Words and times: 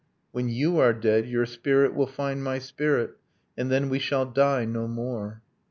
'When 0.31 0.49
you 0.49 0.79
are 0.79 0.93
dead 0.93 1.27
your 1.27 1.45
spirit 1.45 1.93
will 1.93 2.07
find 2.07 2.43
my 2.43 2.57
spirit, 2.57 3.19
And 3.55 3.71
then 3.71 3.87
we 3.87 3.99
shall 3.99 4.25
die 4.25 4.65
no 4.65 4.87
more.' 4.87 5.43